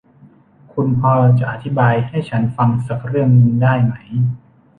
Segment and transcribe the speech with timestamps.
[0.73, 3.93] คุณพอจะอธิบายให้ฉันฟังสักเรื่องนึงได้ไหม?